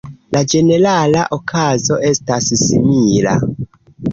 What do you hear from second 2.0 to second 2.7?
estas